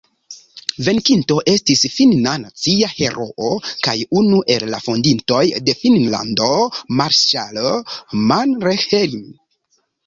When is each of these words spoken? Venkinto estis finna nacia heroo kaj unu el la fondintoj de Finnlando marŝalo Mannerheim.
Venkinto 0.85 1.35
estis 1.51 1.83
finna 1.97 2.33
nacia 2.45 2.89
heroo 2.95 3.51
kaj 3.89 3.95
unu 4.23 4.41
el 4.57 4.67
la 4.75 4.81
fondintoj 4.89 5.45
de 5.69 5.77
Finnlando 5.85 6.53
marŝalo 7.03 7.77
Mannerheim. 8.35 9.27